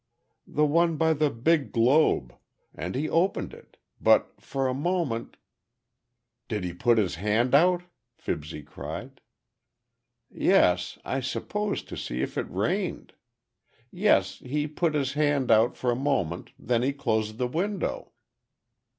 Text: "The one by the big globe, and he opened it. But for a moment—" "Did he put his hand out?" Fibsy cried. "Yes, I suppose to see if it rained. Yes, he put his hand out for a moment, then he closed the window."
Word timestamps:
"The 0.47 0.65
one 0.65 0.97
by 0.97 1.13
the 1.13 1.29
big 1.29 1.71
globe, 1.71 2.33
and 2.73 2.95
he 2.95 3.07
opened 3.07 3.53
it. 3.53 3.77
But 4.01 4.41
for 4.41 4.67
a 4.67 4.73
moment—" 4.73 5.37
"Did 6.47 6.63
he 6.63 6.73
put 6.73 6.97
his 6.97 7.17
hand 7.21 7.53
out?" 7.53 7.83
Fibsy 8.15 8.63
cried. 8.63 9.21
"Yes, 10.27 10.97
I 11.05 11.19
suppose 11.19 11.83
to 11.83 11.95
see 11.95 12.23
if 12.23 12.35
it 12.35 12.49
rained. 12.49 13.13
Yes, 13.91 14.39
he 14.39 14.65
put 14.65 14.95
his 14.95 15.13
hand 15.13 15.51
out 15.51 15.77
for 15.77 15.91
a 15.91 15.95
moment, 15.95 16.53
then 16.57 16.81
he 16.81 16.93
closed 16.93 17.37
the 17.37 17.45
window." 17.47 18.11